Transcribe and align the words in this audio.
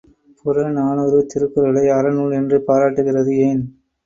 புறநானூறு, 0.39 1.19
திருக்குறளை 1.25 1.85
அறநூல் 1.97 2.33
என்று 2.39 2.59
பாராட்டுகிறது 2.67 3.33
ஏன்? 3.47 3.63